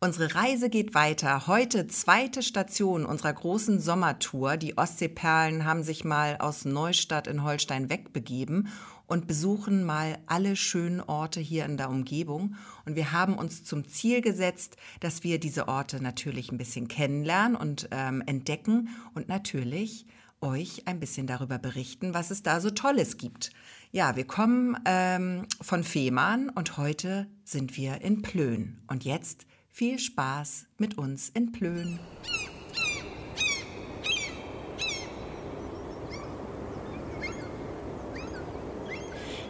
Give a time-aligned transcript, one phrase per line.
[0.00, 1.48] Unsere Reise geht weiter.
[1.48, 4.56] Heute zweite Station unserer großen Sommertour.
[4.56, 8.68] Die Ostseeperlen haben sich mal aus Neustadt in Holstein wegbegeben
[9.08, 12.54] und besuchen mal alle schönen Orte hier in der Umgebung.
[12.86, 17.56] Und wir haben uns zum Ziel gesetzt, dass wir diese Orte natürlich ein bisschen kennenlernen
[17.56, 20.06] und ähm, entdecken und natürlich
[20.40, 23.50] euch ein bisschen darüber berichten, was es da so Tolles gibt.
[23.90, 28.78] Ja, wir kommen ähm, von Fehmarn und heute sind wir in Plön.
[28.86, 29.48] Und jetzt
[29.78, 32.00] viel Spaß mit uns in Plön.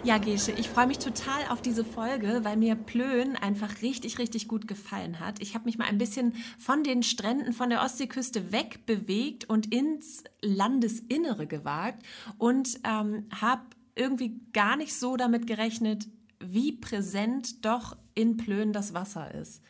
[0.05, 4.49] Ja, Gesche, ich freue mich total auf diese Folge, weil mir Plön einfach richtig, richtig
[4.49, 5.41] gut gefallen hat.
[5.41, 10.25] Ich habe mich mal ein bisschen von den Stränden von der Ostseeküste wegbewegt und ins
[10.43, 12.05] Landesinnere gewagt
[12.37, 13.63] und ähm, habe
[13.95, 16.07] irgendwie gar nicht so damit gerechnet,
[16.39, 19.63] wie präsent doch in Plön das Wasser ist.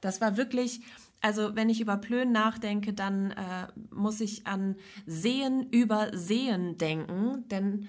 [0.00, 0.80] Das war wirklich,
[1.20, 7.44] also wenn ich über Plön nachdenke, dann äh, muss ich an Seen über Seen denken,
[7.48, 7.88] denn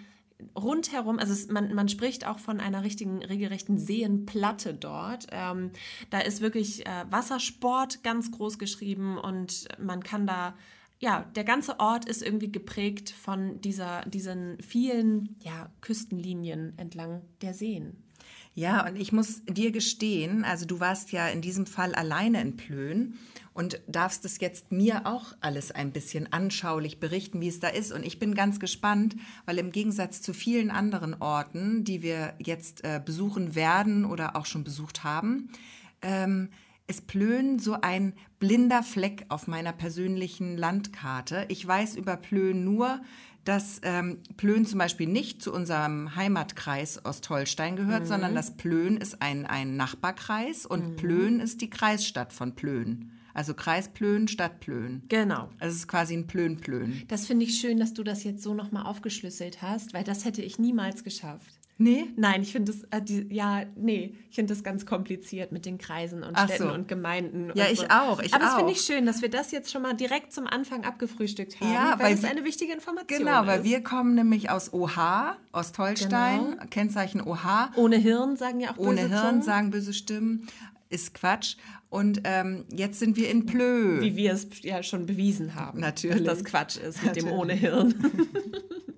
[0.56, 5.28] rundherum, also es, man, man spricht auch von einer richtigen, regelrechten Seenplatte dort.
[5.32, 5.72] Ähm,
[6.10, 10.56] da ist wirklich äh, Wassersport ganz groß geschrieben und man kann da,
[11.00, 17.54] ja, der ganze Ort ist irgendwie geprägt von dieser, diesen vielen ja, Küstenlinien entlang der
[17.54, 18.04] Seen.
[18.60, 22.58] Ja, und ich muss dir gestehen, also du warst ja in diesem Fall alleine in
[22.58, 23.14] Plön
[23.54, 27.94] und darfst es jetzt mir auch alles ein bisschen anschaulich berichten, wie es da ist.
[27.94, 29.16] Und ich bin ganz gespannt,
[29.46, 34.46] weil im Gegensatz zu vielen anderen Orten, die wir jetzt äh, besuchen werden oder auch
[34.46, 35.52] schon besucht haben,
[36.02, 36.50] ähm,
[36.90, 41.46] ist Plön so ein blinder Fleck auf meiner persönlichen Landkarte.
[41.48, 43.00] Ich weiß über Plön nur,
[43.50, 48.08] dass ähm, Plön zum Beispiel nicht zu unserem Heimatkreis Ostholstein gehört, mhm.
[48.08, 50.96] sondern dass Plön ist ein, ein Nachbarkreis und mhm.
[50.98, 53.12] Plön ist die Kreisstadt von Plön.
[53.34, 55.02] Also Kreis Plön, Stadt Plön.
[55.10, 55.50] Genau.
[55.58, 57.02] Also es ist quasi ein Plön-Plön.
[57.08, 60.44] Das finde ich schön, dass du das jetzt so nochmal aufgeschlüsselt hast, weil das hätte
[60.44, 61.59] ich niemals geschafft.
[61.82, 62.08] Nee?
[62.18, 65.78] Nein, ich finde das, äh, die, ja, nee, ich finde das ganz kompliziert mit den
[65.78, 66.74] Kreisen und Ach Städten so.
[66.74, 67.52] und Gemeinden.
[67.56, 67.86] Ja, und ich so.
[67.88, 68.22] auch.
[68.22, 70.84] Ich Aber es finde ich schön, dass wir das jetzt schon mal direkt zum Anfang
[70.84, 73.40] abgefrühstückt haben, ja, weil, es eine wichtige Information genau, ist.
[73.40, 76.66] Genau, weil wir kommen nämlich aus OH, Ostholstein, genau.
[76.70, 77.70] Kennzeichen OH.
[77.78, 79.42] Ohne Hirn sagen ja auch böse Ohne Hirn Zungen.
[79.42, 80.48] sagen böse Stimmen.
[80.90, 81.56] Ist Quatsch.
[81.90, 84.02] Und ähm, jetzt sind wir in Plö.
[84.02, 85.80] Wie wir es ja schon bewiesen haben.
[85.80, 86.26] Natürlich.
[86.26, 87.30] Dass das Quatsch ist mit Natürlich.
[87.30, 87.94] dem ohne Hirn.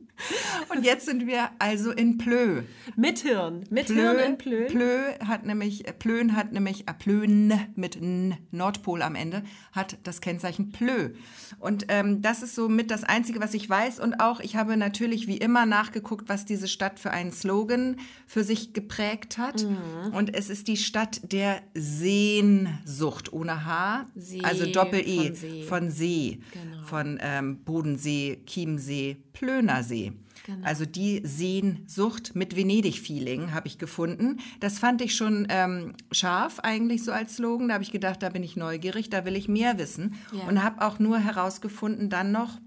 [0.69, 2.63] Und jetzt sind wir also in Plö.
[2.95, 3.65] Mit Hirn.
[3.69, 4.67] Mit Plö, Hirn in Plö.
[4.67, 10.21] Plö hat nämlich, Plön hat nämlich, äh, Plön mit N, Nordpol am Ende, hat das
[10.21, 11.11] Kennzeichen Plö.
[11.59, 13.99] Und ähm, das ist so mit das Einzige, was ich weiß.
[13.99, 18.43] Und auch, ich habe natürlich wie immer nachgeguckt, was diese Stadt für einen Slogan für
[18.43, 19.63] sich geprägt hat.
[19.63, 20.13] Mhm.
[20.13, 25.89] Und es ist die Stadt der Sehnsucht, ohne H, See, also Doppel-E, von See, von,
[25.89, 26.83] See, genau.
[26.83, 30.10] von ähm, Bodensee, Chiemsee, Plönersee.
[30.45, 30.65] Genau.
[30.65, 34.39] Also die Sehnsucht mit Venedig-Feeling habe ich gefunden.
[34.59, 37.67] Das fand ich schon ähm, scharf eigentlich so als Slogan.
[37.67, 40.15] Da habe ich gedacht, da bin ich neugierig, da will ich mehr wissen.
[40.31, 40.47] Ja.
[40.47, 42.59] Und habe auch nur herausgefunden dann noch,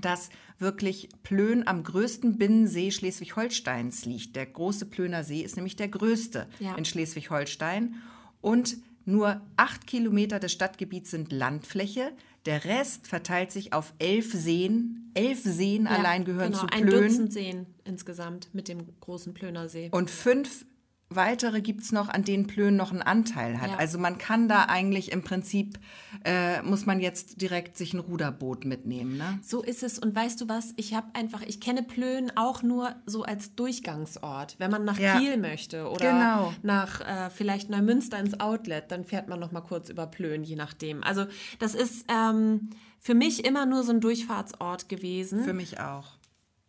[0.00, 4.36] dass wirklich Plön am größten Binnensee Schleswig-Holsteins liegt.
[4.36, 6.74] Der große Plöner See ist nämlich der größte ja.
[6.74, 7.96] in Schleswig-Holstein.
[8.40, 12.12] Und nur acht Kilometer des Stadtgebiets sind Landfläche.
[12.46, 15.10] Der Rest verteilt sich auf elf Seen.
[15.14, 16.94] Elf Seen ja, allein gehören genau, zu Plön.
[16.94, 19.88] Ein Dutzend Seen insgesamt mit dem großen Plöner See.
[19.92, 20.64] Und fünf
[21.12, 23.70] weitere gibt es noch, an denen Plön noch einen Anteil hat.
[23.70, 23.76] Ja.
[23.76, 25.78] Also man kann da eigentlich im Prinzip,
[26.24, 29.16] äh, muss man jetzt direkt sich ein Ruderboot mitnehmen.
[29.16, 29.40] Ne?
[29.42, 29.98] So ist es.
[29.98, 34.54] Und weißt du was, ich habe einfach, ich kenne Plön auch nur so als Durchgangsort.
[34.58, 35.18] Wenn man nach ja.
[35.18, 36.54] Kiel möchte oder genau.
[36.62, 40.56] nach äh, vielleicht Neumünster ins Outlet, dann fährt man noch mal kurz über Plön, je
[40.56, 41.02] nachdem.
[41.02, 41.26] Also
[41.58, 45.42] das ist ähm, für mich immer nur so ein Durchfahrtsort gewesen.
[45.42, 46.20] Für mich auch.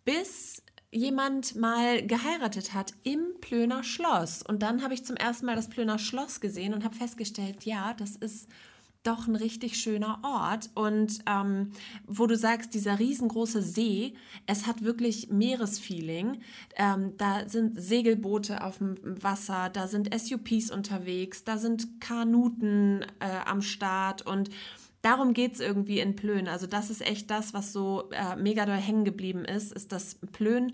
[0.03, 0.60] Bis
[0.91, 4.43] jemand mal geheiratet hat im Plöner Schloss.
[4.43, 7.93] Und dann habe ich zum ersten Mal das Plöner Schloss gesehen und habe festgestellt, ja,
[7.93, 8.47] das ist
[9.03, 10.69] doch ein richtig schöner Ort.
[10.75, 11.71] Und ähm,
[12.05, 14.13] wo du sagst, dieser riesengroße See,
[14.45, 16.41] es hat wirklich Meeresfeeling.
[16.75, 23.39] Ähm, da sind Segelboote auf dem Wasser, da sind SUPs unterwegs, da sind Kanuten äh,
[23.45, 24.49] am Start und
[25.01, 26.47] darum geht es irgendwie in Plön.
[26.47, 30.15] Also das ist echt das, was so äh, mega doll hängen geblieben ist, ist, dass
[30.31, 30.73] Plön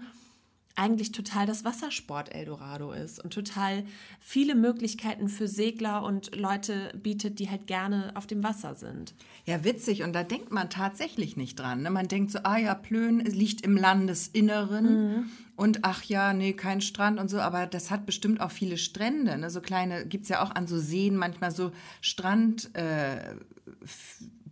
[0.77, 3.83] eigentlich total das Wassersport-Eldorado ist und total
[4.19, 9.15] viele Möglichkeiten für Segler und Leute bietet, die halt gerne auf dem Wasser sind.
[9.45, 10.03] Ja, witzig.
[10.03, 11.81] Und da denkt man tatsächlich nicht dran.
[11.81, 11.89] Ne?
[11.89, 14.85] Man denkt so, ah ja, Plön liegt im Landesinneren.
[14.85, 15.29] Mhm.
[15.55, 19.35] Und ach ja, nee, kein Strand und so, aber das hat bestimmt auch viele Strände.
[19.39, 19.49] Ne?
[19.49, 21.71] So kleine, gibt es ja auch an so Seen manchmal so
[22.01, 22.69] Strand.
[22.75, 23.35] Äh,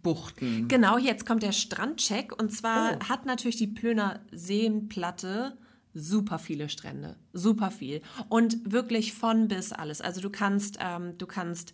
[0.02, 0.68] Buchten.
[0.68, 2.40] Genau, jetzt kommt der Strandcheck.
[2.40, 3.10] Und zwar oh.
[3.10, 5.58] hat natürlich die Plöner Seenplatte
[5.96, 10.02] super viele Strände, super viel und wirklich von bis alles.
[10.02, 11.74] Also du kannst, ähm, du kannst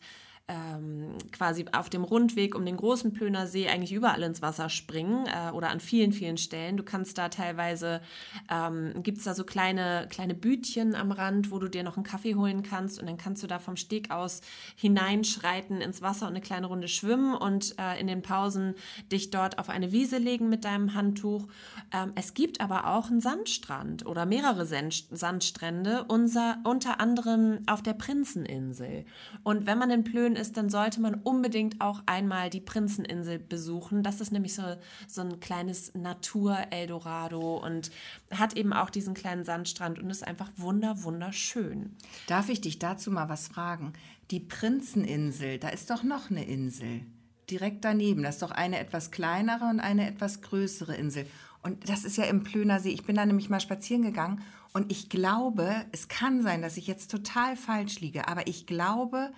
[0.52, 5.26] ähm, quasi auf dem Rundweg um den großen Plöner See eigentlich überall ins Wasser springen
[5.26, 6.78] äh, oder an vielen, vielen Stellen.
[6.78, 8.02] Du kannst da teilweise,
[8.50, 12.04] ähm, gibt es da so kleine, kleine Bütchen am Rand, wo du dir noch einen
[12.04, 14.42] Kaffee holen kannst und dann kannst du da vom Steg aus
[14.76, 18.76] hineinschreiten ins Wasser und eine kleine Runde schwimmen und äh, in den Pausen
[19.12, 21.48] dich dort auf eine Wiese legen mit deinem Handtuch.
[21.94, 27.94] Ähm, es gibt aber auch einen Sandstrand oder mehrere Sandstrände, unser, unter anderem auf der
[27.94, 29.06] Prinzeninsel.
[29.44, 34.04] Und wenn man in Plön ist, dann sollte man unbedingt auch einmal die Prinzeninsel besuchen.
[34.04, 34.64] Das ist nämlich so,
[35.08, 37.92] so ein kleines Natur-Eldorado und
[38.32, 41.96] hat eben auch diesen kleinen Sandstrand und ist einfach wunder, wunderschön.
[42.28, 43.94] Darf ich dich dazu mal was fragen?
[44.32, 47.02] Die Prinzeninsel, da ist doch noch eine Insel
[47.50, 48.24] direkt daneben.
[48.24, 51.28] Das ist doch eine etwas kleinere und eine etwas größere Insel.
[51.64, 52.90] Und das ist ja im Plöner See.
[52.90, 54.42] Ich bin da nämlich mal spazieren gegangen
[54.74, 59.32] und ich glaube, es kann sein, dass ich jetzt total falsch liege, aber ich glaube,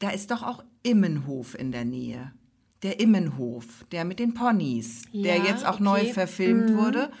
[0.00, 2.32] da ist doch auch Immenhof in der Nähe.
[2.82, 5.84] Der Immenhof, der mit den Ponys, ja, der jetzt auch okay.
[5.84, 6.78] neu verfilmt mhm.
[6.78, 7.12] wurde.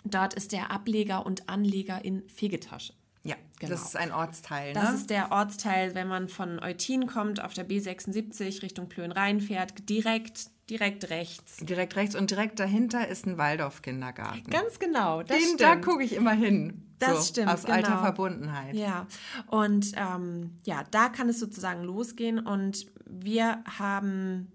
[0.05, 2.93] dort ist der Ableger und Anleger in Fegetasche.
[3.23, 3.73] Ja, genau.
[3.73, 4.73] das ist ein Ortsteil.
[4.73, 4.81] Ne?
[4.81, 9.89] Das ist der Ortsteil, wenn man von Eutin kommt, auf der B76 Richtung Plön reinfährt,
[9.89, 11.57] direkt direkt rechts.
[11.57, 14.49] Direkt rechts und direkt dahinter ist ein Waldorf-Kindergarten.
[14.51, 15.61] Ganz genau, Den, stimmt.
[15.61, 16.90] Da gucke ich immer hin.
[17.01, 17.49] Das so, stimmt.
[17.49, 17.77] Aus genau.
[17.77, 18.75] alter Verbundenheit.
[18.75, 19.07] Ja,
[19.47, 24.53] und ähm, ja, da kann es sozusagen losgehen und wir haben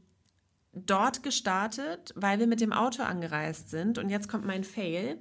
[0.75, 3.97] dort gestartet, weil wir mit dem Auto angereist sind.
[3.97, 5.17] Und jetzt kommt mein Fail.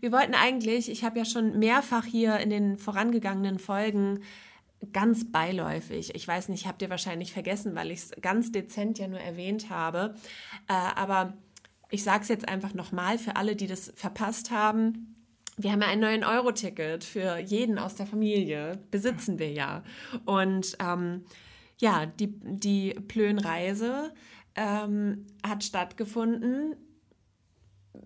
[0.00, 4.20] Wir wollten eigentlich, ich habe ja schon mehrfach hier in den vorangegangenen Folgen
[4.92, 6.14] ganz beiläufig.
[6.14, 9.70] Ich weiß nicht, habt ihr wahrscheinlich vergessen, weil ich es ganz dezent ja nur erwähnt
[9.70, 10.14] habe.
[10.68, 11.34] Äh, aber
[11.88, 15.15] ich sage es jetzt einfach nochmal für alle, die das verpasst haben.
[15.58, 19.82] Wir haben ja ein 9-Euro-Ticket für jeden aus der Familie, besitzen wir ja.
[20.26, 21.24] Und ähm,
[21.78, 24.12] ja, die, die Plön-Reise
[24.54, 26.76] ähm, hat stattgefunden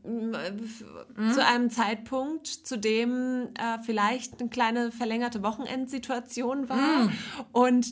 [0.04, 1.32] mhm.
[1.32, 7.12] zu einem Zeitpunkt, zu dem äh, vielleicht eine kleine verlängerte Wochenendsituation war mhm.
[7.52, 7.86] und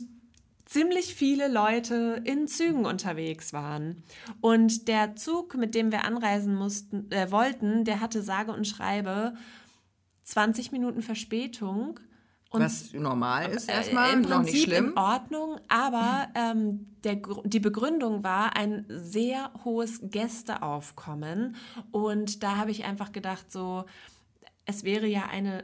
[0.69, 4.03] ziemlich viele Leute in Zügen unterwegs waren.
[4.39, 9.33] Und der Zug, mit dem wir anreisen mussten, äh, wollten, der hatte sage und schreibe
[10.23, 11.99] 20 Minuten Verspätung.
[12.51, 14.85] Und Was normal ist äh, erstmal, im Prinzip noch nicht schlimm.
[14.89, 21.55] in Ordnung, aber ähm, der, die Begründung war ein sehr hohes Gästeaufkommen
[21.91, 23.85] und da habe ich einfach gedacht, so,
[24.65, 25.63] es wäre ja eine,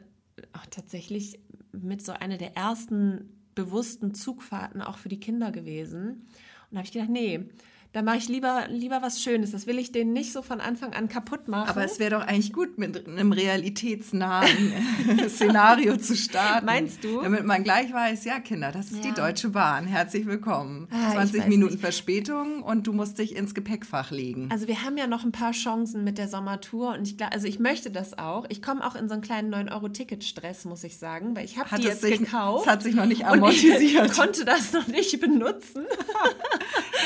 [0.53, 1.39] ach, tatsächlich
[1.71, 6.27] mit so einer der ersten bewussten Zugfahrten auch für die Kinder gewesen.
[6.69, 7.49] Und da habe ich gedacht, nee,
[7.95, 9.51] da mache ich lieber, lieber was Schönes.
[9.51, 11.69] Das will ich denen nicht so von Anfang an kaputt machen.
[11.69, 14.73] Aber es wäre doch eigentlich gut, mit einem realitätsnahen
[15.29, 16.65] Szenario zu starten.
[16.65, 17.21] Meinst du?
[17.21, 19.11] Damit man gleich weiß, ja, Kinder, das ist Ja.
[19.11, 19.87] die Deutsche Bahn.
[19.87, 20.89] Herzlich willkommen.
[20.91, 21.81] Ah, ich 20 weiß Minuten nicht.
[21.81, 24.49] Verspätung und du musst dich ins Gepäckfach legen.
[24.51, 27.47] Also wir haben ja noch ein paar Chancen mit der Sommertour und ich glaube, also
[27.47, 28.43] ich möchte das auch.
[28.49, 31.79] Ich komme auch in so einen kleinen 9-Euro-Ticket-Stress, muss ich sagen, weil ich habe Hat
[31.79, 32.65] die es jetzt sich- gekauft.
[32.65, 34.11] es hat sich noch nicht und ich amortisiert.
[34.17, 35.85] konnte das noch nicht benutzen.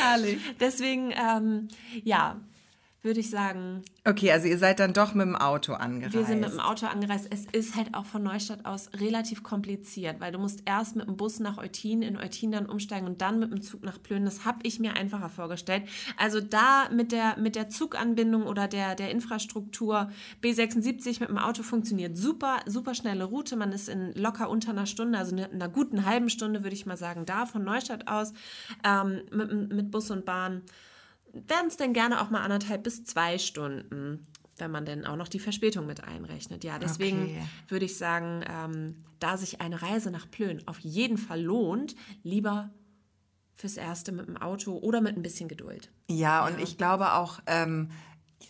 [0.01, 0.39] Herrlich.
[0.59, 1.67] Deswegen, ähm,
[2.03, 2.39] ja,
[3.01, 6.15] würde ich sagen, Okay, also ihr seid dann doch mit dem Auto angereist.
[6.15, 7.27] wir sind mit dem Auto angereist.
[7.29, 11.15] Es ist halt auch von Neustadt aus relativ kompliziert, weil du musst erst mit dem
[11.15, 14.25] Bus nach Eutin, in Eutin dann umsteigen und dann mit dem Zug nach Plön.
[14.25, 15.83] Das habe ich mir einfacher vorgestellt.
[16.17, 20.09] Also da mit der, mit der Zuganbindung oder der, der Infrastruktur
[20.41, 23.55] B76 mit dem Auto funktioniert super, super schnelle Route.
[23.55, 26.85] Man ist in locker unter einer Stunde, also in einer guten halben Stunde, würde ich
[26.85, 28.33] mal sagen, da von Neustadt aus
[28.83, 30.63] ähm, mit, mit Bus und Bahn
[31.33, 35.27] werden es denn gerne auch mal anderthalb bis zwei Stunden, wenn man denn auch noch
[35.27, 36.63] die Verspätung mit einrechnet.
[36.63, 37.43] Ja, deswegen Okay.
[37.67, 42.71] würde ich sagen, ähm, da sich eine Reise nach Plön auf jeden Fall lohnt, lieber
[43.53, 45.91] fürs Erste mit dem Auto oder mit ein bisschen Geduld.
[46.09, 47.89] Ja, und ich glaube auch, ähm,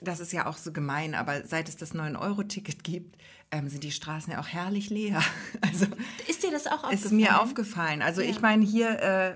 [0.02, 3.18] das ist ja auch so gemein, aber seit es das 9-Euro-Ticket gibt,
[3.52, 5.22] ähm, sind die Straßen ja auch herrlich leer.
[5.62, 5.88] Also
[6.28, 7.00] Ist dir das auch aufgefallen?
[7.00, 8.02] ist mir aufgefallen.
[8.02, 9.36] Also ich meine, hier äh,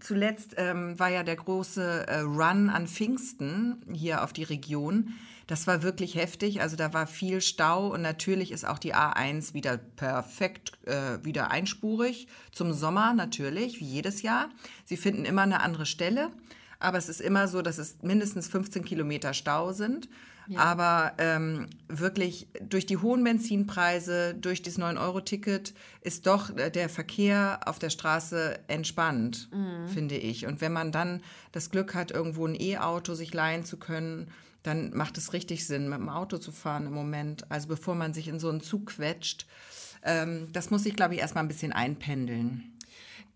[0.00, 5.14] zuletzt ähm, war ja der große äh, Run an Pfingsten hier auf die Region.
[5.46, 6.60] Das war wirklich heftig.
[6.60, 11.50] Also da war viel Stau und natürlich ist auch die A1 wieder perfekt, äh, wieder
[11.50, 12.28] einspurig.
[12.52, 14.48] Zum Sommer natürlich, wie jedes Jahr.
[14.84, 16.30] Sie finden immer eine andere Stelle.
[16.80, 20.08] Aber es ist immer so, dass es mindestens 15 Kilometer Stau sind.
[20.56, 27.60] Aber ähm, wirklich durch die hohen Benzinpreise, durch das 9-Euro-Ticket ist doch äh, der Verkehr
[27.66, 29.48] auf der Straße entspannt,
[29.92, 30.46] finde ich.
[30.46, 31.22] Und wenn man dann
[31.52, 34.28] das Glück hat, irgendwo ein E-Auto sich leihen zu können,
[34.62, 37.50] dann macht es richtig Sinn, mit dem Auto zu fahren im Moment.
[37.50, 39.46] Also bevor man sich in so einen Zug quetscht.
[40.02, 42.76] Ähm, das muss ich, glaube ich, erstmal ein bisschen einpendeln.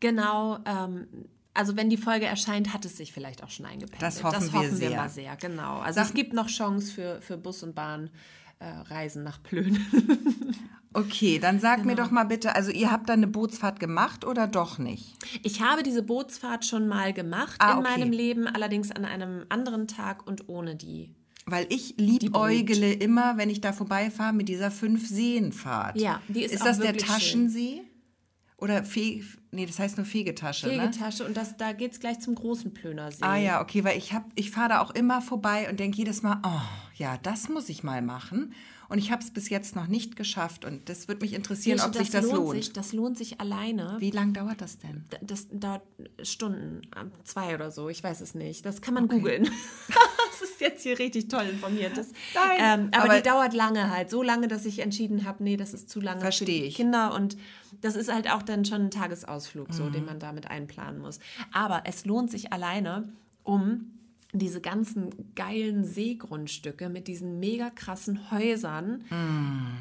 [0.00, 1.06] Genau, ähm,
[1.54, 4.02] also wenn die Folge erscheint, hat es sich vielleicht auch schon eingependelt.
[4.02, 4.96] Das hoffen das wir hoffen wir sehr.
[4.96, 5.78] mal sehr, genau.
[5.78, 8.10] Also es gibt noch Chance für, für Bus und Bahn.
[8.60, 9.78] Äh, nach Plön.
[10.96, 14.46] Okay, dann sag mir doch mal bitte, also ihr habt da eine Bootsfahrt gemacht oder
[14.46, 15.16] doch nicht?
[15.42, 17.88] Ich habe diese Bootsfahrt schon mal gemacht Ah, in okay.
[17.98, 21.12] meinem Leben, allerdings an einem anderen Tag und ohne die.
[21.46, 25.98] Weil ich liebäugle immer, wenn ich da vorbeifahre, mit dieser Fünf-Seen-Fahrt.
[25.98, 27.82] Ja, die ist Ist auch das der Taschensee?
[28.64, 30.72] Oder Fe nee, das heißt nur Fegetasche, ne?
[30.90, 33.22] Fegetasche und das, da geht es gleich zum großen Plönersee.
[33.22, 36.22] Ah ja, okay, weil ich, hab- ich fahre da auch immer vorbei und denke jedes
[36.22, 36.60] Mal, oh,
[36.96, 38.54] ja, das muss ich mal machen.
[38.88, 41.94] Und ich habe es bis jetzt noch nicht geschafft und das würde mich interessieren, ob
[41.94, 42.50] sich das lohnt.
[42.64, 43.96] Sich, das lohnt sich alleine.
[43.98, 45.04] Wie lange dauert das denn?
[45.12, 45.82] D- Das dauert
[46.22, 48.64] Stunden, äh, zwei oder so, ich weiß es nicht.
[48.66, 49.48] Das kann man googeln.
[50.64, 51.96] ist jetzt hier richtig toll informiert.
[51.96, 54.10] Das, Nein, ähm, aber, aber- die dauert lange halt.
[54.10, 56.74] So lange, dass ich entschieden habe, nee, das ist zu lange für die ich.
[56.76, 57.14] Kinder.
[57.14, 57.36] Und
[57.80, 59.92] das ist halt auch dann schon ein Tagesausflug, so, Mhm.
[59.92, 61.18] den man damit einplanen muss.
[61.52, 63.08] Aber es lohnt sich alleine,
[63.42, 63.90] um
[64.36, 69.04] diese ganzen geilen Seegrundstücke mit diesen mega krassen Häusern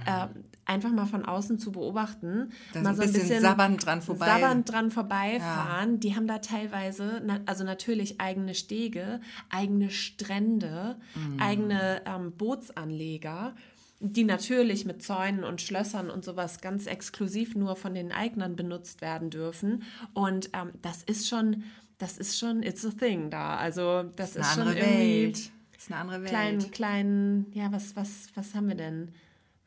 [0.05, 0.27] äh,
[0.65, 2.51] einfach mal von außen zu beobachten.
[2.73, 4.25] Da mal so ein bisschen sabbernd dran vorbei.
[4.27, 5.99] Sabbernd dran vorbeifahren.
[5.99, 9.19] Die haben da teilweise, also natürlich eigene Stege,
[9.49, 11.39] eigene Strände, Mhm.
[11.39, 13.55] eigene ähm, Bootsanleger,
[13.99, 19.01] die natürlich mit Zäunen und Schlössern und sowas ganz exklusiv nur von den Eignern benutzt
[19.01, 19.83] werden dürfen.
[20.13, 21.63] Und ähm, das ist schon,
[22.03, 23.55] das ist schon, it's a thing da.
[23.57, 25.51] Also das Das ist ist eine schon andere irgendwie Welt.
[25.73, 26.29] Das ist eine andere Welt.
[26.29, 29.11] klein, klein, ja, was, was, was haben wir denn?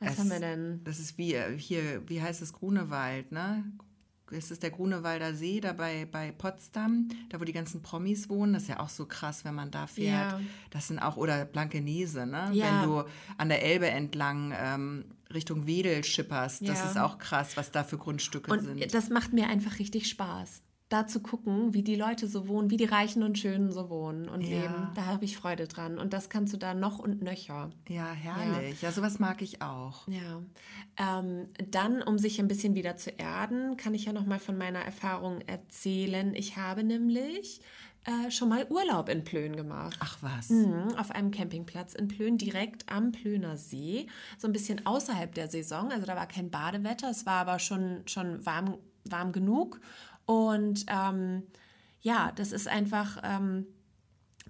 [0.01, 0.81] Was Es- haben wir denn?
[0.85, 3.65] Das ist wie äh, hier, wie heißt es, Grunewald, ne?
[4.33, 8.55] Es ist der Grunewalder See da bei, bei Potsdam, da wo die ganzen Promis wohnen.
[8.55, 10.33] Das ist ja auch so krass, wenn man da fährt.
[10.33, 10.41] Ja.
[10.71, 12.51] Das sind auch, oder Blankenese, ne?
[12.53, 12.83] Ja.
[12.83, 13.05] Wenn du
[13.39, 16.67] an der Elbe entlang ähm, Richtung Wedel schipperst.
[16.69, 16.91] Das Ja.
[16.91, 18.93] ist auch krass, was da für Grundstücke Und sind.
[18.95, 20.63] das macht mir einfach richtig Spaß.
[20.89, 24.29] Da zu gucken, wie die Leute so wohnen, wie die Reichen und Schönen so wohnen
[24.29, 24.49] und Ja.
[24.63, 24.91] leben.
[24.95, 25.99] Da habe ich Freude dran.
[25.99, 27.71] Und das kannst du da noch und nöcher.
[27.89, 28.81] Ja, herrlich.
[28.83, 30.07] Ja, sowas mag ich auch.
[30.07, 30.43] Ja.
[30.97, 34.57] Ähm, dann, um sich ein bisschen wieder zu erden, kann ich ja noch mal von
[34.57, 36.37] meiner Erfahrung erzählen.
[36.37, 37.61] Ich habe nämlich
[38.05, 39.97] äh, schon mal Urlaub in Plön gemacht.
[39.99, 40.51] Ach was.
[40.51, 44.07] Mhm, auf einem Campingplatz in Plön, direkt am Plöner See,
[44.39, 45.91] so ein bisschen außerhalb der Saison.
[45.91, 49.81] Also da war kein Badewetter, es war aber schon, schon warm, warm genug.
[50.27, 51.45] Und ähm,
[52.01, 53.67] ja, das ist einfach, ähm,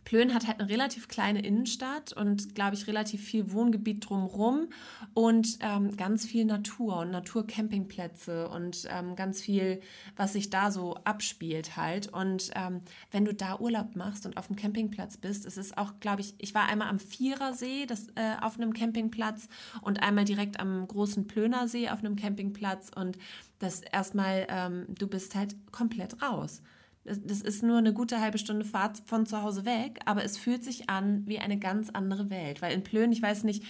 [0.06, 4.68] Plön hat halt eine relativ kleine Innenstadt und, glaube ich, relativ viel Wohngebiet drumherum
[5.14, 9.80] und ähm, ganz viel Natur und Naturcampingplätze und ähm, ganz viel,
[10.16, 12.06] was sich da so abspielt halt.
[12.12, 15.98] Und ähm, wenn du da Urlaub machst und auf dem Campingplatz bist, ist es auch,
[15.98, 19.48] glaube ich, ich war einmal am Vierersee das, äh, auf einem Campingplatz
[19.82, 23.18] und einmal direkt am großen Plönersee auf einem Campingplatz und
[23.58, 26.62] das erstmal, ähm, du bist halt komplett raus.
[27.06, 30.64] Das ist nur eine gute halbe Stunde Fahrt von zu Hause weg, aber es fühlt
[30.64, 32.62] sich an wie eine ganz andere Welt.
[32.62, 33.62] Weil in Plön, ich weiß nicht,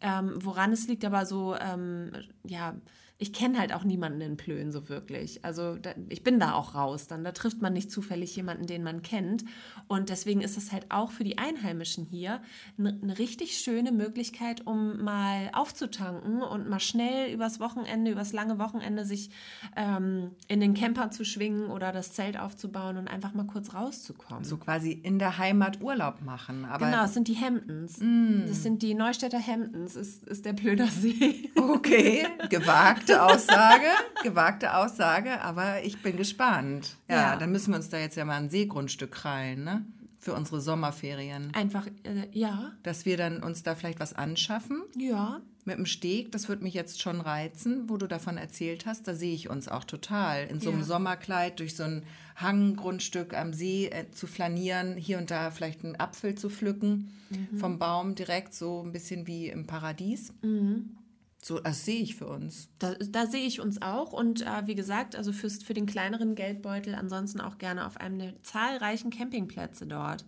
[0.00, 2.12] ähm, woran es liegt, aber so, ähm,
[2.44, 2.74] ja,
[3.20, 5.44] ich kenne halt auch niemanden in Plön so wirklich.
[5.44, 7.08] Also da, ich bin da auch raus.
[7.08, 9.44] Dann da trifft man nicht zufällig jemanden, den man kennt.
[9.88, 12.40] Und deswegen ist es halt auch für die Einheimischen hier
[12.78, 19.04] eine, richtig schöne Möglichkeit, um mal aufzutanken und mal schnell übers Wochenende, übers lange Wochenende
[19.04, 19.30] sich
[19.74, 24.44] ähm, in den Camper zu schwingen oder das Zelt aufzubauen und einfach mal kurz rauszukommen.
[24.44, 26.64] So quasi in der Heimat Urlaub machen.
[26.64, 27.98] Aber genau, es sind die Hemdens.
[27.98, 28.46] Mm.
[28.46, 31.50] Das sind die Neustädter Hemdens, ist, ist der Plödersee.
[31.56, 33.86] Okay, gewagt gewagte Aussage,
[34.22, 36.96] gewagte Aussage, aber ich bin gespannt.
[37.08, 39.84] Ja, ja, dann müssen wir uns da jetzt ja mal ein Seegrundstück krallen, ne?
[40.20, 41.52] Für unsere Sommerferien.
[41.54, 42.72] Einfach, äh, ja.
[42.82, 44.82] Dass wir dann uns da vielleicht was anschaffen.
[44.96, 45.40] Ja.
[45.64, 49.06] Mit dem Steg, das würde mich jetzt schon reizen, wo du davon erzählt hast.
[49.06, 50.46] Da sehe ich uns auch total.
[50.46, 50.86] In so einem ja.
[50.86, 52.02] Sommerkleid durch so ein
[52.36, 57.58] Hanggrundstück am See äh, zu flanieren, hier und da vielleicht einen Apfel zu pflücken mhm.
[57.58, 60.32] vom Baum direkt, so ein bisschen wie im Paradies.
[60.42, 60.96] Mhm.
[61.40, 62.68] So, das sehe ich für uns.
[62.78, 64.12] Da, da sehe ich uns auch.
[64.12, 68.18] Und äh, wie gesagt, also fürs, für den kleineren Geldbeutel ansonsten auch gerne auf einem
[68.18, 70.24] der zahlreichen Campingplätze dort.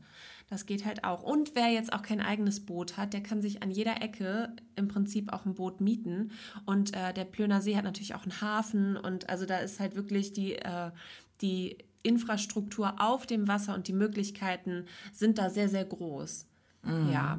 [0.49, 1.23] Das geht halt auch.
[1.23, 4.89] Und wer jetzt auch kein eigenes Boot hat, der kann sich an jeder Ecke im
[4.89, 6.33] Prinzip auch ein Boot mieten.
[6.67, 8.97] Und äh, der Plöner See hat natürlich auch einen Hafen.
[8.97, 10.91] Und also da ist halt wirklich die, äh,
[11.41, 16.47] die Infrastruktur auf dem Wasser und die Möglichkeiten sind da sehr, sehr groß.
[16.83, 17.11] Mhm.
[17.11, 17.39] Ja.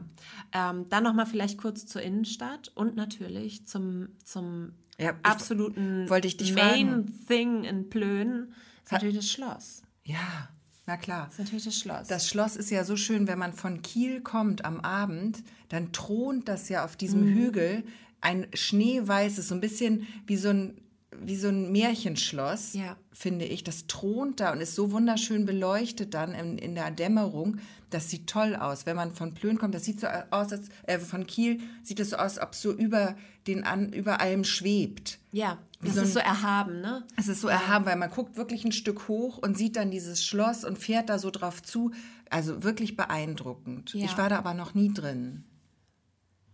[0.54, 6.38] Ähm, dann nochmal vielleicht kurz zur Innenstadt und natürlich zum, zum ja, absoluten wollte ich
[6.38, 7.26] dich Main fragen.
[7.28, 8.54] Thing in Plön.
[8.84, 9.82] Ist natürlich das Schloss.
[10.04, 10.50] Ja,
[10.86, 11.26] na klar.
[11.26, 12.08] Das ist natürlich das Schloss.
[12.08, 16.48] Das Schloss ist ja so schön, wenn man von Kiel kommt am Abend, dann thront
[16.48, 17.34] das ja auf diesem mhm.
[17.34, 17.84] Hügel
[18.22, 20.81] ein schneeweißes, so ein bisschen wie so ein
[21.24, 22.98] wie so ein Märchenschloss, ja.
[23.12, 23.64] finde ich.
[23.64, 27.58] Das thront da und ist so wunderschön beleuchtet dann in, in der Dämmerung.
[27.90, 28.86] Das sieht toll aus.
[28.86, 32.12] Wenn man von Plön kommt, das sieht so aus, als, äh, von Kiel sieht es
[32.12, 33.16] so aus, als ob es so über,
[33.48, 35.20] den an, über allem schwebt.
[35.32, 37.04] Ja, Wie das so ein, ist so erhaben, ne?
[37.18, 37.56] Es ist so ja.
[37.56, 41.10] erhaben, weil man guckt wirklich ein Stück hoch und sieht dann dieses Schloss und fährt
[41.10, 41.92] da so drauf zu.
[42.30, 43.94] Also wirklich beeindruckend.
[43.94, 44.06] Ja.
[44.06, 45.44] Ich war da aber noch nie drin.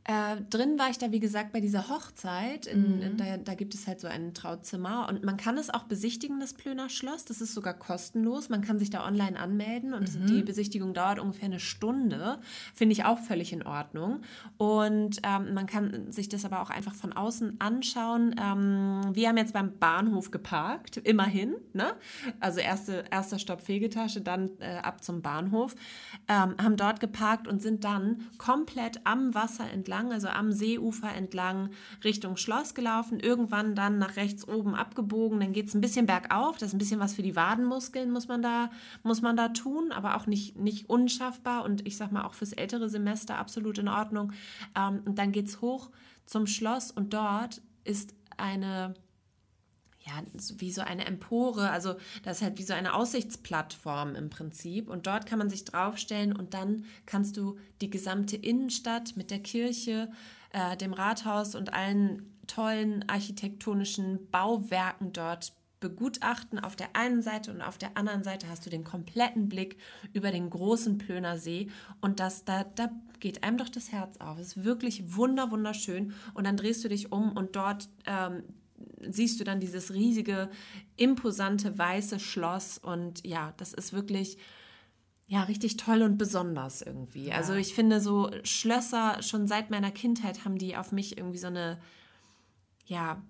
[0.08, 2.66] Äh, drin war ich da, wie gesagt, bei dieser Hochzeit.
[2.66, 3.18] In, mhm.
[3.18, 6.54] da, da, gibt es halt so ein Trauzimmer und man kann es auch besichtigen, das
[6.54, 7.26] Plöner Schloss.
[7.26, 8.48] Das ist sogar kostenlos.
[8.48, 10.28] Man kann sich da online anmelden und mhm.
[10.28, 12.40] die Besichtigung dauert ungefähr eine Stunde.
[12.74, 14.22] Finde ich auch völlig in Ordnung.
[14.56, 18.34] Und ähm, man kann sich das aber auch einfach von außen anschauen.
[18.42, 21.56] Ähm, wir haben jetzt beim Bahnhof geparkt, immerhin.
[21.74, 21.92] Ne?
[22.40, 25.76] Also erste, erster Stopp Fegetasche, dann äh, ab zum Bahnhof.
[26.30, 31.14] Ähm, haben dort geparkt und sind dann komplett am Wasser entlang entlang, also am Seeufer
[31.14, 31.70] entlang
[32.04, 36.58] Richtung Schloss gelaufen, irgendwann dann nach rechts oben abgebogen, dann geht es ein bisschen bergauf,
[36.58, 38.70] das ist ein bisschen was für die Wadenmuskeln, muss man da,
[39.04, 42.54] muss man da tun, aber auch nicht, nicht unschaffbar und ich sag mal auch fürs
[42.54, 44.32] ältere Semester absolut in Ordnung.
[44.76, 45.90] Ähm, und dann geht es hoch
[46.26, 48.94] zum Schloss und dort ist eine
[50.08, 50.24] ja,
[50.58, 54.90] wie so eine Empore, also das ist halt wie so eine Aussichtsplattform im Prinzip.
[54.90, 59.40] Und dort kann man sich draufstellen und dann kannst du die gesamte Innenstadt mit der
[59.40, 60.10] Kirche,
[60.52, 66.58] äh, dem Rathaus und allen tollen architektonischen Bauwerken dort begutachten.
[66.58, 69.78] Auf der einen Seite und auf der anderen Seite hast du den kompletten Blick
[70.14, 71.70] über den großen Plöner See.
[72.02, 72.90] Und das da da
[73.20, 74.40] geht einem doch das Herz auf.
[74.40, 76.14] Es ist wirklich wunder wunderschön.
[76.34, 78.44] Und dann drehst du dich um und dort ähm,
[79.10, 80.50] siehst du dann dieses riesige,
[80.96, 84.38] imposante weiße Schloss und ja, das ist wirklich
[85.30, 87.28] ja, richtig toll und besonders irgendwie.
[87.28, 87.36] Ja.
[87.36, 91.48] Also ich finde so Schlösser schon seit meiner Kindheit haben die auf mich irgendwie so
[91.48, 91.80] eine
[92.86, 93.22] ja,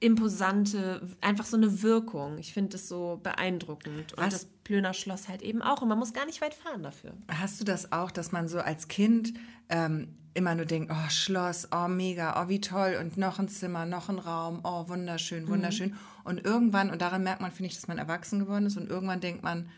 [0.00, 2.38] imposante, einfach so eine Wirkung.
[2.38, 4.14] Ich finde das so beeindruckend.
[4.14, 5.82] Und Hast, das Plöner Schloss halt eben auch.
[5.82, 7.12] Und man muss gar nicht weit fahren dafür.
[7.28, 9.34] Hast du das auch, dass man so als Kind
[9.68, 13.86] ähm, immer nur denkt, oh, Schloss, oh, mega, oh, wie toll und noch ein Zimmer,
[13.86, 15.48] noch ein Raum, oh, wunderschön, mhm.
[15.48, 15.90] wunderschön.
[15.90, 15.98] Mhm.
[16.24, 19.20] Und irgendwann, und daran merkt man, finde ich, dass man erwachsen geworden ist und irgendwann
[19.20, 19.68] denkt man,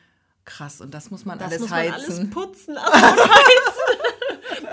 [0.45, 1.92] krass, und das muss man das alles muss heizen.
[1.92, 3.86] Man alles putzen, also heizen.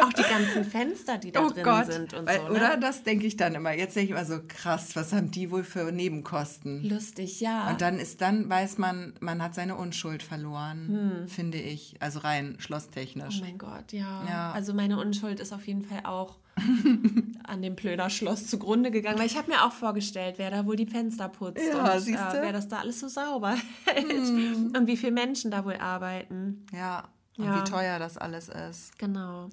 [0.02, 1.91] Auch die ganzen Fenster, die da oh drin Gott.
[1.91, 2.43] sind und Weil, so.
[2.46, 2.52] Ne?
[2.52, 2.78] Oder?
[2.78, 3.74] Das denke ich dann immer.
[3.74, 6.84] Jetzt denke ich immer so, krass, was haben die wohl für Nebenkosten?
[6.84, 7.69] Lustig, ja.
[7.69, 11.96] Und dann ist dann, weiß man, man hat seine Unschuld verloren, finde ich.
[12.00, 13.39] Also rein schlosstechnisch.
[13.41, 14.24] Oh mein Gott, ja.
[14.28, 14.52] Ja.
[14.52, 16.38] Also meine Unschuld ist auf jeden Fall auch
[17.43, 19.19] an dem Plöner Schloss zugrunde gegangen.
[19.19, 22.06] Weil ich habe mir auch vorgestellt, wer da wohl die Fenster putzt Ja, und?
[22.06, 22.13] Hm.
[22.13, 26.65] äh, wer das da alles so sauber hält und wie viele Menschen da wohl arbeiten.
[26.74, 27.10] Ja.
[27.38, 27.60] Und Ja.
[27.65, 28.98] wie teuer das alles ist.
[29.00, 29.50] Genau.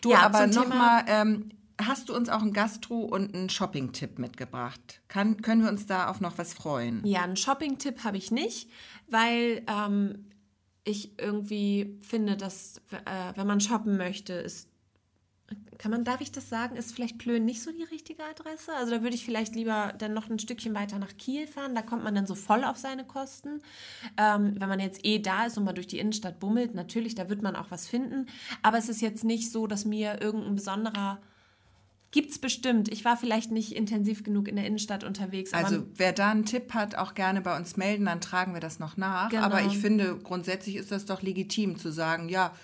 [0.00, 5.00] Du, Ja, aber nochmal, ähm, hast du uns auch einen Gastro- und einen Shopping-Tipp mitgebracht?
[5.08, 7.04] Kann, können wir uns da auf noch was freuen?
[7.06, 8.70] Ja, einen Shopping-Tipp habe ich nicht,
[9.08, 10.24] weil ähm,
[10.84, 14.68] ich irgendwie finde, dass äh, wenn man shoppen möchte, ist
[15.78, 18.72] kann man, darf ich das sagen, ist vielleicht Plön nicht so die richtige Adresse?
[18.74, 21.74] Also da würde ich vielleicht lieber dann noch ein Stückchen weiter nach Kiel fahren.
[21.74, 23.62] Da kommt man dann so voll auf seine Kosten.
[24.16, 27.28] Ähm, wenn man jetzt eh da ist und mal durch die Innenstadt bummelt, natürlich, da
[27.28, 28.26] wird man auch was finden.
[28.62, 31.20] Aber es ist jetzt nicht so, dass mir irgendein besonderer
[32.10, 32.90] Gibt's bestimmt.
[32.90, 35.52] Ich war vielleicht nicht intensiv genug in der Innenstadt unterwegs.
[35.52, 38.78] Also wer da einen Tipp hat, auch gerne bei uns melden, dann tragen wir das
[38.78, 39.28] noch nach.
[39.28, 39.42] Genau.
[39.42, 42.54] Aber ich finde, grundsätzlich ist das doch legitim zu sagen, ja,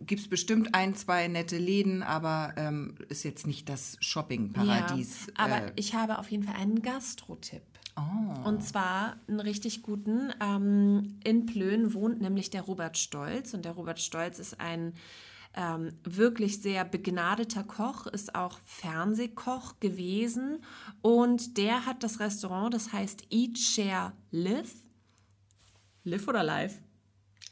[0.00, 5.26] gibt es bestimmt ein, zwei nette Läden, aber ähm, ist jetzt nicht das Shopping-Paradies.
[5.26, 7.62] Ja, aber äh, ich habe auf jeden Fall einen Gastro-Tipp.
[7.96, 8.48] oh.
[8.48, 10.32] Und zwar einen richtig guten.
[10.40, 13.52] Ähm, in Plön wohnt nämlich der Robert Stolz.
[13.54, 14.94] Und der Robert Stolz ist ein
[15.54, 20.64] ähm, wirklich sehr begnadeter Koch, ist auch Fernsehkoch gewesen.
[21.02, 24.74] Und der hat das Restaurant, das heißt Eat, Share, Live.
[26.04, 26.80] Live oder Live?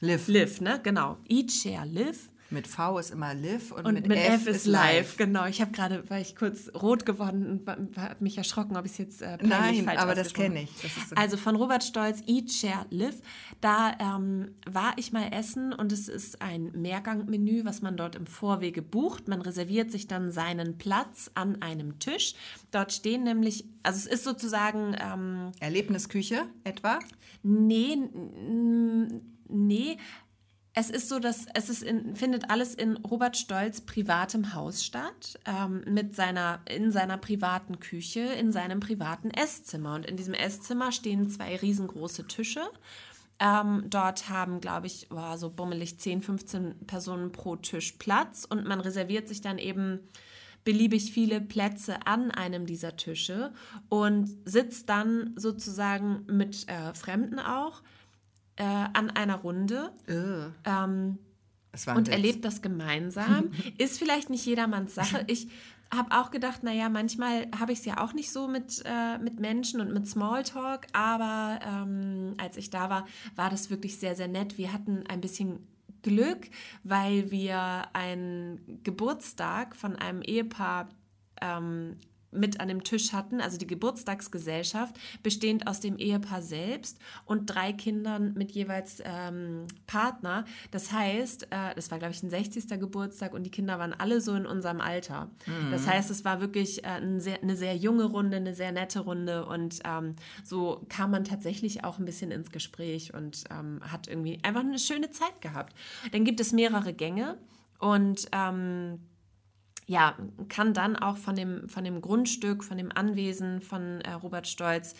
[0.01, 0.29] Liv.
[0.29, 0.81] Live, ne?
[0.83, 1.19] Genau.
[1.29, 2.31] Eat, Share, Live.
[2.51, 5.19] Mit V ist immer Liv und, Und mit, mit, F, ist live.
[5.19, 5.45] Genau.
[5.45, 8.99] Ich habe gerade, weil ich kurz rot geworden und habe mich erschrocken, ob ich es
[8.99, 10.71] jetzt äh, Nein, aber das kenne ich.
[10.81, 13.21] Das so- also von Robert Stolz, Eat, Share, Live.
[13.61, 18.27] Da ähm, war ich mal essen und es ist ein Mehrgangmenü, was man dort im
[18.27, 19.29] Vorwege bucht.
[19.29, 22.35] Man reserviert sich dann seinen Platz an einem Tisch.
[22.71, 26.99] Dort stehen nämlich, also es ist sozusagen, ähm, Erlebnisküche etwa?
[27.43, 27.97] nee,
[29.49, 29.99] nee.
[30.75, 35.41] Es ist so, dass es ist in, findet alles in Robert Stolz privatem Haus statt,
[35.45, 39.95] ähm, mit seiner, in seiner privaten Küche, in seinem privaten Esszimmer.
[39.97, 42.63] Und in diesem Esszimmer stehen zwei riesengroße Tische.
[43.41, 48.67] Ähm, dort haben, glaube ich, oh, so bummelig 10, 15 Personen pro Tisch Platz und
[48.67, 50.01] man reserviert sich dann eben
[50.65, 53.53] beliebig viele Plätze an einem dieser Tische
[53.89, 57.83] und sitzt dann sozusagen mit äh, Fremden auch
[58.59, 61.19] äh, an einer Runde Äh, ähm,
[61.95, 63.51] und erlebt das gemeinsam.
[63.79, 65.25] Ist vielleicht nicht jedermanns Sache.
[65.29, 65.49] Ich
[65.95, 69.41] habe auch gedacht, naja, manchmal habe ich es ja auch nicht so mit, äh, mit
[69.41, 74.29] Menschen und mit Smalltalk, aber ähm, als ich da war, war das wirklich sehr, sehr
[74.29, 74.59] nett.
[74.59, 75.67] Wir hatten ein bisschen
[76.03, 76.49] Glück,
[76.85, 80.89] weil wir einen Geburtstag von einem Ehepaar
[81.41, 81.97] ähm,
[82.31, 87.73] mit an dem Tisch hatten, also die Geburtstagsgesellschaft, bestehend aus dem Ehepaar selbst und drei
[87.73, 90.45] Kindern mit jeweils ähm, Partner.
[90.71, 92.69] Das heißt, äh, das war, glaube ich, ein 60.
[92.79, 95.31] Geburtstag und die Kinder waren alle so in unserem Alter.
[95.71, 99.01] Das heißt, es war wirklich äh, ein sehr, eine sehr junge Runde, eine sehr nette
[99.01, 100.15] Runde und ähm,
[100.45, 104.79] so kam man tatsächlich auch ein bisschen ins Gespräch und ähm, hat irgendwie einfach eine
[104.79, 105.75] schöne Zeit gehabt.
[106.13, 107.39] Dann gibt es mehrere Gänge
[107.79, 109.01] und ähm,
[109.89, 110.15] ja,
[110.49, 114.95] kann dann auch von dem, von dem Grundstück, von dem Anwesen von äh, Robert Stolz,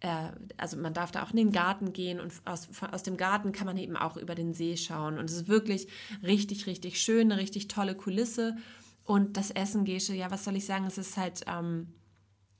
[0.00, 3.52] äh, also man darf da auch in den Garten gehen und aus, aus dem Garten
[3.52, 5.18] kann man eben auch über den See schauen.
[5.18, 5.88] Und es ist wirklich
[6.22, 8.56] richtig, richtig schön, eine richtig tolle Kulisse.
[9.04, 11.94] Und das Essen, Gesche, ja, was soll ich sagen, es ist halt ähm,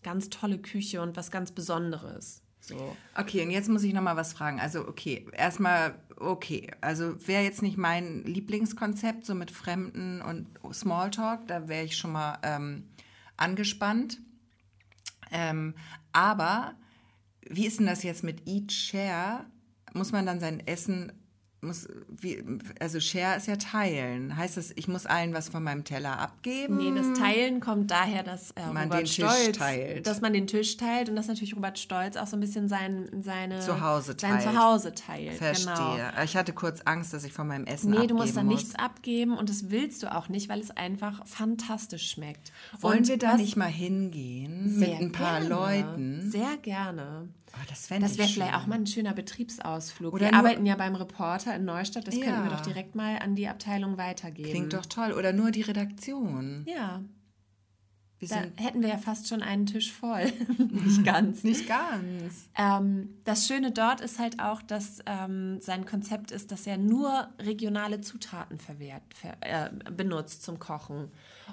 [0.02, 2.42] ganz tolle Küche und was ganz Besonderes.
[2.66, 2.96] So.
[3.14, 4.58] Okay, und jetzt muss ich noch mal was fragen.
[4.58, 6.68] Also, okay, erstmal, okay.
[6.80, 12.10] Also, wäre jetzt nicht mein Lieblingskonzept, so mit Fremden und Smalltalk, da wäre ich schon
[12.10, 12.88] mal ähm,
[13.36, 14.18] angespannt.
[15.30, 15.74] Ähm,
[16.12, 16.74] aber
[17.48, 19.46] wie ist denn das jetzt mit Eat Share?
[19.94, 21.12] Muss man dann sein Essen,
[21.66, 22.42] muss, wie,
[22.80, 24.36] also Share ist ja teilen.
[24.36, 26.76] Heißt das, ich muss allen was von meinem Teller abgeben?
[26.76, 30.06] Nee, das Teilen kommt daher, dass äh, Man Robert den Tisch Stolz, teilt.
[30.06, 33.08] dass man den Tisch teilt und dass natürlich Robert Stolz auch so ein bisschen sein,
[33.22, 34.54] seine, Zuhause sein teilt.
[34.54, 35.34] Zuhause teilt.
[35.34, 35.74] Verstehe.
[35.74, 36.22] Genau.
[36.24, 38.54] Ich hatte kurz Angst, dass ich von meinem Essen Nee, abgeben du musst da muss.
[38.54, 42.52] nichts abgeben und das willst du auch nicht, weil es einfach fantastisch schmeckt.
[42.80, 45.48] Wollen und wir da nicht mal hingehen mit ein paar gerne.
[45.48, 46.30] Leuten?
[46.30, 47.28] Sehr gerne.
[47.52, 48.26] Oh, das wäre schön.
[48.28, 50.12] vielleicht auch mal ein schöner Betriebsausflug.
[50.14, 52.56] Oder wir nur- arbeiten ja beim Reporter in Neustadt, das könnten wir Ja.
[52.56, 54.50] doch direkt mal an die Abteilung weitergeben.
[54.50, 55.12] Klingt doch toll.
[55.12, 56.64] Oder nur die Redaktion.
[56.66, 57.02] Ja.
[58.18, 60.24] Wir Da hätten wir ja fast schon einen Tisch voll.
[60.58, 61.44] Nicht ganz.
[61.44, 62.48] nicht ganz.
[62.56, 67.28] Ähm, das Schöne dort ist halt auch, dass ähm, sein Konzept ist, dass er nur
[67.38, 71.10] regionale Zutaten verwehrt, ver, äh, benutzt zum Kochen.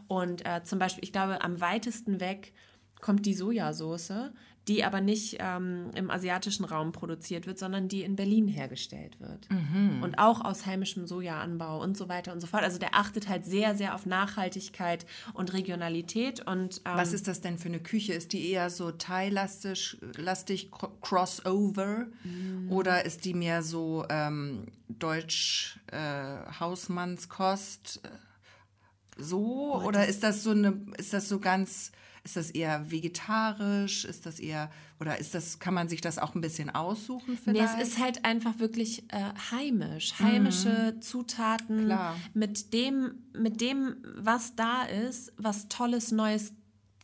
[0.07, 2.53] Und äh, zum Beispiel, ich glaube, am weitesten weg
[3.01, 4.31] kommt die Sojasauce,
[4.69, 9.47] die aber nicht ähm, im asiatischen Raum produziert wird, sondern die in Berlin hergestellt wird.
[10.01, 12.63] Und auch aus heimischem Sojaanbau und so weiter und so fort.
[12.63, 16.47] Also der achtet halt sehr, sehr auf Nachhaltigkeit und Regionalität.
[16.47, 18.13] Und ähm, Was ist das denn für eine Küche?
[18.13, 22.07] Ist die eher so Thai-lastig, lastig, cro- Crossover?
[22.69, 28.01] Oder ist die mehr so ähm, deutsch äh, Hausmannskost?
[28.03, 28.09] äh,
[29.21, 29.81] So?
[29.83, 31.91] Oder ist das so eine, ist das so ganz,
[32.23, 34.05] ist das eher vegetarisch?
[34.05, 37.53] Ist das eher, oder ist das, kann man sich das auch ein bisschen aussuchen Nee,
[37.55, 37.81] vielleicht?
[37.81, 40.13] es ist halt einfach wirklich äh, heimisch.
[40.19, 42.15] Heimische Zutaten Klar.
[42.33, 46.53] mit dem, mit dem, was da ist, was Tolles Neues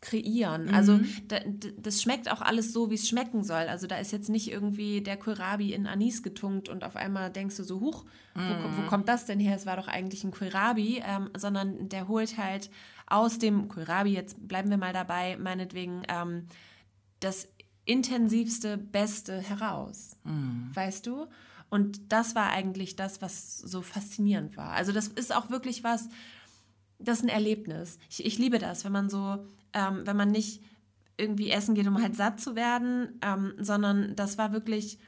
[0.02, 0.74] kreieren.
[0.74, 1.40] Also da,
[1.78, 3.68] das schmeckt auch alles so, wie es schmecken soll.
[3.68, 7.58] Also da ist jetzt nicht irgendwie der Kohlrabi in Anis getunkt und auf einmal denkst
[7.58, 9.58] du so, huch, wo, wo kommt das denn her?
[9.58, 12.70] Es war doch eigentlich ein Kohlrabi, ähm, sondern der holt halt
[13.10, 16.46] aus dem Kohlrabi, jetzt bleiben wir mal dabei, meinetwegen, ähm,
[17.20, 17.48] das
[17.86, 20.16] intensivste, beste heraus.
[20.76, 21.28] Weißt du?
[21.70, 24.72] Und das war eigentlich das, was so faszinierend war.
[24.72, 26.10] Also das ist auch wirklich was,
[27.00, 27.98] das ist ein Erlebnis.
[28.10, 30.62] Ich, ich liebe das, wenn man so, ähm, wenn man nicht
[31.18, 35.00] irgendwie essen geht, um halt satt zu werden, ähm, sondern das war wirklich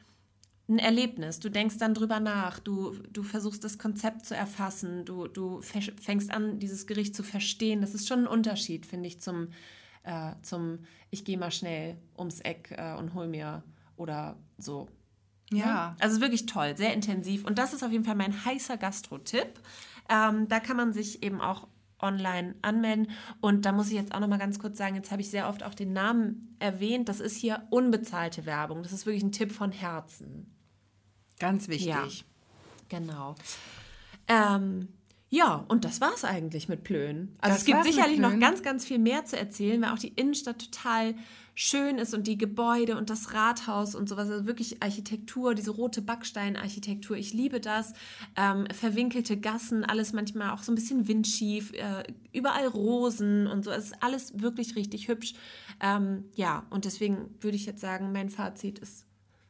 [0.71, 1.39] ein Erlebnis.
[1.39, 6.31] Du denkst dann drüber nach, du, du versuchst das Konzept zu erfassen, du, du fängst
[6.31, 7.81] an, dieses Gericht zu verstehen.
[7.81, 9.49] Das ist schon ein Unterschied, finde ich, zum,
[10.03, 10.79] äh, zum
[11.09, 13.63] ich gehe mal schnell ums Eck äh, und hol mir
[13.97, 14.87] oder so.
[15.51, 15.95] ja.
[15.99, 17.45] Also wirklich toll, sehr intensiv.
[17.45, 19.59] Und das ist auf jeden Fall mein heißer Gastro-Tipp.
[20.09, 21.67] Ähm, da kann man sich eben auch
[22.01, 23.11] online anmelden.
[23.39, 25.47] Und da muss ich jetzt auch noch mal ganz kurz sagen, jetzt habe ich sehr
[25.47, 27.09] oft auch den Namen erwähnt.
[27.09, 28.83] Das ist hier unbezahlte Werbung.
[28.83, 30.51] Das ist wirklich ein Tipp von Herzen.
[31.41, 31.87] Ganz wichtig.
[31.87, 32.07] Ja.
[32.87, 33.35] Genau.
[34.27, 34.87] Ähm,
[35.29, 37.33] ja, und das war es eigentlich mit Plön.
[37.39, 40.09] Also Das es gibt sicherlich noch ganz, ganz viel mehr zu erzählen, weil auch die
[40.09, 41.15] Innenstadt total
[41.55, 44.29] schön ist und die Gebäude und das Rathaus und sowas.
[44.29, 47.17] Also wirklich Architektur, diese rote Backsteinarchitektur.
[47.17, 47.93] Ich liebe das.
[48.35, 53.71] Ähm, verwinkelte Gassen, alles manchmal auch so ein bisschen windschief, äh, überall Rosen und so.
[53.71, 55.33] Es ist alles wirklich richtig hübsch.
[55.79, 59.05] Ähm, ja, und deswegen würde ich jetzt sagen, mein Fazit ist,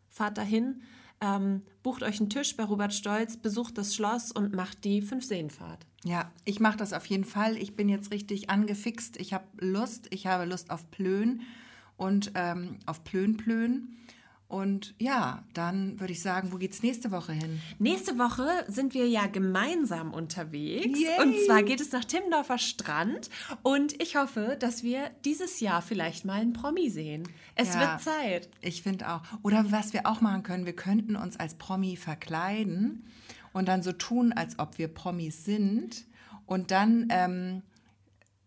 [0.09, 0.81] fahrt dahin,
[1.21, 5.85] ähm, bucht euch einen Tisch bei Robert Stolz, besucht das Schloss und macht die Fünf-Seenfahrt.
[6.03, 7.57] Ja, ich mache das auf jeden Fall.
[7.57, 9.17] Ich bin jetzt richtig angefixt.
[9.17, 10.07] Ich habe Lust.
[10.09, 11.41] Ich habe Lust auf Plön
[11.95, 13.95] und ähm, auf Plön-Plön.
[14.51, 17.61] Und ja, dann würde ich sagen, wo geht's nächste Woche hin?
[17.79, 20.99] Nächste Woche sind wir ja gemeinsam unterwegs.
[20.99, 21.21] Yay!
[21.21, 23.29] Und zwar geht es nach Timmendorfer Strand.
[23.63, 27.23] Und ich hoffe, dass wir dieses Jahr vielleicht mal einen Promi sehen.
[27.55, 27.79] Es Ja.
[27.79, 28.49] wird Zeit.
[28.59, 29.21] Ich finde auch.
[29.41, 33.05] Oder was wir auch machen können, wir könnten uns als Promi verkleiden
[33.53, 36.03] und dann so tun, als ob wir Promis sind
[36.45, 37.61] und dann ähm,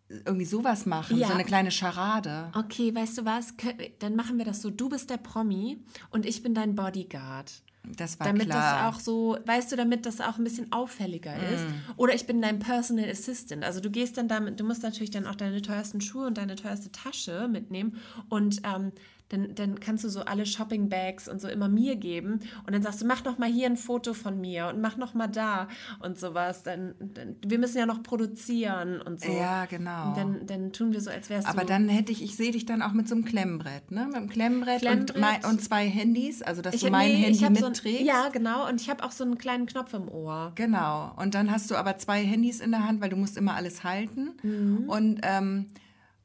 [0.08, 1.28] irgendwie sowas machen, Ja.
[1.28, 2.50] so eine kleine Scharade.
[2.54, 3.54] Okay, weißt du was?
[3.98, 4.70] Dann machen wir das so.
[4.70, 5.78] Du bist der Promi
[6.10, 7.52] und ich bin dein Bodyguard.
[7.96, 8.86] Das war damit klar.
[8.88, 11.66] das auch so, weißt du, damit das auch ein bisschen auffälliger ist.
[11.96, 13.62] Oder ich bin dein Personal Assistant.
[13.62, 16.56] Also du gehst dann damit, du musst natürlich dann auch deine teuersten Schuhe und deine
[16.56, 18.92] teuerste Tasche mitnehmen und ähm,
[19.30, 22.82] dann, dann kannst du so alle Shopping Bags und so immer mir geben und dann
[22.82, 25.68] sagst du, mach noch mal hier ein Foto von mir und mach noch mal da
[26.00, 26.62] und sowas.
[26.62, 29.32] Dann, dann wir müssen ja noch produzieren und so.
[29.32, 30.08] Ja, genau.
[30.08, 31.68] Und dann, dann tun wir so, als wärst Aber du.
[31.68, 34.06] dann hätte ich, ich sehe dich dann auch mit so einem Klemmbrett, ne?
[34.06, 35.14] Mit einem Klemmbrett, Klemmbrett.
[35.16, 37.64] Und, mein, und zwei Handys, also dass du hab- mein nee, Handy ich hab so
[37.64, 38.02] ein, mitträgst.
[38.02, 38.68] Ja, genau.
[38.68, 40.52] Und ich habe auch so einen kleinen Knopf im Ohr.
[40.54, 41.12] Genau.
[41.16, 43.84] Und dann hast du aber zwei Handys in der Hand, weil du musst immer alles
[43.84, 44.32] halten.
[44.42, 44.84] Mhm.
[44.88, 45.66] Und, ähm,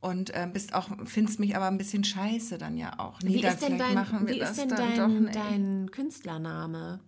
[0.02, 3.22] und ähm, bist auch, findest mich aber ein bisschen scheiße dann ja auch.
[3.22, 5.32] Nee, Wie dann ist denn, dein, machen wir wie das ist denn dein, doch.
[5.34, 7.02] Dein Künstlername?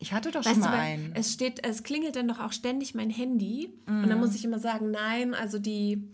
[0.00, 1.12] Ich hatte doch Weißt schon du, mal weil einen.
[1.14, 4.08] es steht, es klingelt dann doch auch ständig mein Handy und Mhm.
[4.08, 6.08] dann muss ich immer sagen, nein, also die,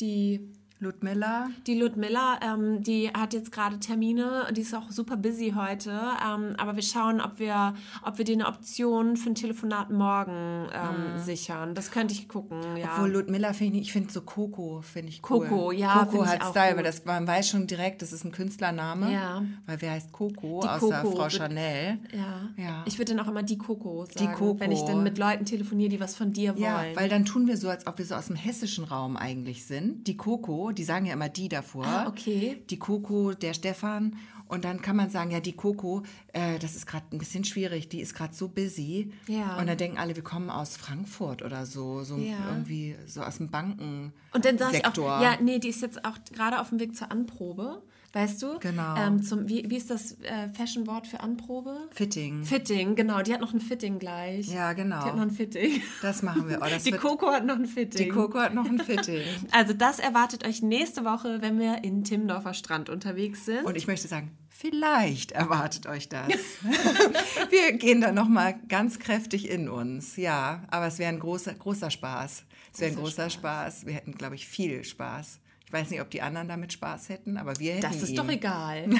[0.00, 0.52] die,
[0.82, 1.50] Ludmilla.
[1.66, 6.54] die Ludmilla, ähm, die hat jetzt gerade Termine, die ist auch super busy heute, ähm,
[6.56, 11.18] aber wir schauen, ob wir, ob wir dir eine Option für ein Telefonat morgen ähm,
[11.18, 11.74] sichern.
[11.74, 12.86] Das könnte ich gucken, ja.
[12.86, 12.92] Mhm.
[12.94, 15.46] Obwohl Ludmilla finde ich, ich finde so Coco finde ich cool.
[15.48, 19.12] Coco, ja, Coco hat Style, weil das, man weiß schon direkt, das ist ein Künstlername.
[19.12, 19.42] Ja.
[19.66, 21.98] Weil wer heißt Coco, Die außer Coco Frau wird- Chanel.
[22.14, 22.40] ja.
[22.56, 22.82] Ja.
[22.86, 24.60] Ich würde dann auch immer die Coco sagen, Coco.
[24.60, 26.96] wenn ich dann mit Leuten telefoniere, die was von dir Ja, wollen.
[26.96, 30.06] weil dann tun wir so, als ob wir so aus dem hessischen Raum eigentlich sind.
[30.06, 31.86] Die Coco, die sagen ja immer die davor.
[31.86, 32.62] Ah, okay.
[32.70, 36.02] Die Coco, der Stefan Und dann kann man sagen, ja, die Coco,
[36.32, 39.12] äh, das ist gerade ein bisschen schwierig, die ist gerade so busy.
[39.28, 39.56] Ja.
[39.58, 42.36] Und dann denken alle, wir kommen aus Frankfurt oder so, so Ja.
[42.50, 44.12] irgendwie so aus dem Banken.
[44.34, 46.96] Und dann sage ich auch, ja, nee, die ist jetzt auch gerade auf dem Weg
[46.96, 47.80] zur Anprobe.
[48.12, 48.58] Weißt du?
[48.58, 48.96] Genau.
[48.96, 51.88] Ähm, zum, wie, wie ist das äh, Fashion-Wort für Anprobe?
[51.92, 52.42] Fitting.
[52.42, 53.22] Fitting, genau.
[53.22, 54.48] Die hat noch ein Fitting gleich.
[54.48, 55.02] Ja, genau.
[55.04, 55.80] Die hat noch ein Fitting.
[56.02, 56.58] Das machen wir.
[56.60, 58.06] Oh, das Die Coco hat noch ein Fitting.
[58.06, 59.22] die Coco hat noch ein Fitting.
[59.52, 63.64] Also das erwartet euch nächste Woche, wenn wir in Timmendorfer Strand unterwegs sind.
[63.64, 66.28] Und ich möchte sagen, vielleicht erwartet euch das.
[67.50, 70.16] wir gehen da noch mal ganz kräftig in uns.
[70.16, 72.44] Ja, aber es wäre ein großer, großer Spaß.
[72.72, 73.86] Es wäre ein Großer großer Spaß.
[73.86, 75.40] Wir hätten, glaube ich, viel Spaß.
[75.70, 78.16] Ich weiß nicht, ob die anderen damit Spaß hätten, aber wir hätten das ist ihn.
[78.16, 78.86] doch egal.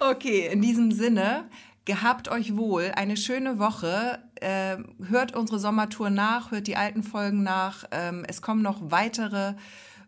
[0.00, 1.48] Okay, in diesem Sinne,
[1.84, 4.20] gehabt euch wohl, eine schöne Woche.
[4.40, 7.84] Ähm, hört unsere Sommertour nach, hört die alten Folgen nach.
[7.90, 9.54] Ähm, es kommen noch weitere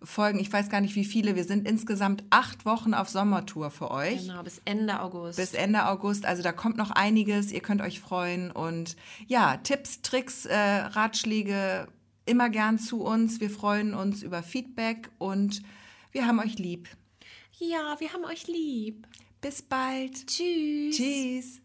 [0.02, 0.38] Folgen.
[0.38, 1.34] Ich weiß gar nicht, wie viele.
[1.34, 4.26] Wir sind insgesamt acht Wochen auf Sommertour für euch.
[4.26, 5.38] genau, bis Ende August.
[5.38, 6.26] Bis Ende August.
[6.26, 7.50] Also da kommt noch einiges.
[7.50, 8.50] Ihr könnt euch freuen.
[8.52, 8.96] Und
[9.26, 11.88] ja, Tipps, Tricks, äh, Ratschläge
[12.28, 13.40] immer gern zu uns.
[13.40, 15.62] Wir freuen uns über Feedback und
[16.12, 16.88] wir haben euch lieb.
[17.58, 19.06] ja, wir haben euch lieb.
[19.40, 20.26] Bis bald.
[20.26, 20.96] Tschüss.
[20.96, 21.60] Tschüss.